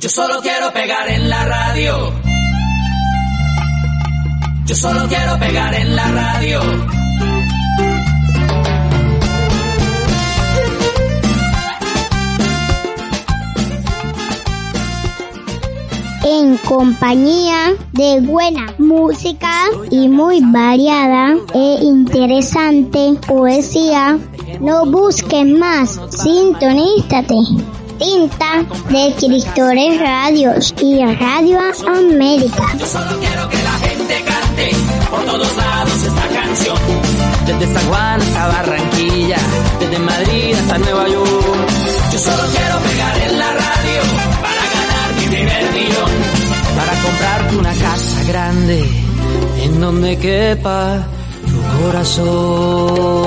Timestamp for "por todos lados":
35.10-36.02